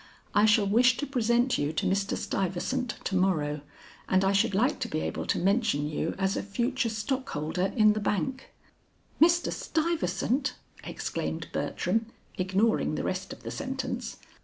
I 0.33 0.45
shall 0.45 0.65
wish 0.65 0.97
to 0.97 1.05
present 1.05 1.59
you 1.59 1.71
to 1.73 1.85
Mr. 1.85 2.17
Stuyvesant 2.17 2.95
to 3.03 3.15
morrow, 3.15 3.61
and 4.09 4.25
I 4.25 4.31
should 4.31 4.55
like 4.55 4.79
to 4.79 4.87
be 4.87 4.99
able 5.01 5.27
to 5.27 5.37
mention 5.37 5.87
you 5.87 6.15
as 6.17 6.35
a 6.35 6.41
future 6.41 6.89
stockholder 6.89 7.71
in 7.75 7.93
the 7.93 7.99
bank." 7.99 8.49
"Mr. 9.21 9.53
Stuyvesant!" 9.53 10.55
exclaimed 10.83 11.49
Bertram, 11.53 12.07
ignoring 12.39 12.95
the 12.95 13.03
rest 13.03 13.31
of 13.31 13.43
the 13.43 13.51
sentence. 13.51 14.17